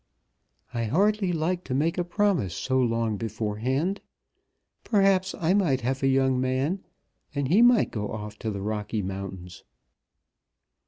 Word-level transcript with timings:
"I 0.73 0.85
hardly 0.85 1.31
like 1.31 1.63
to 1.65 1.75
make 1.75 1.99
a 1.99 2.03
promise 2.03 2.55
so 2.55 2.79
long 2.81 3.17
beforehand. 3.17 4.01
Perhaps 4.83 5.35
I 5.35 5.53
might 5.53 5.81
have 5.81 6.01
a 6.01 6.07
young 6.07 6.41
man, 6.41 6.81
and 7.35 7.47
he 7.49 7.61
might 7.61 7.91
go 7.91 8.09
off 8.09 8.39
to 8.39 8.49
the 8.49 8.63
Rocky 8.63 9.03
Mountains." 9.03 9.63